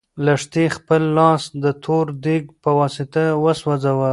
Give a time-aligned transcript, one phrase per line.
[0.25, 4.09] لښتې خپل لاس د تور دېګ په واسطه وسوځاوه.